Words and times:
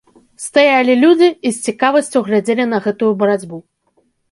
Стаялі 0.45 0.95
людзі 1.03 1.29
і 1.49 1.51
з 1.59 1.69
цікавасцю 1.69 2.23
глядзелі 2.31 2.69
на 2.73 2.83
гэтую 2.89 3.13
барацьбу. 3.23 3.63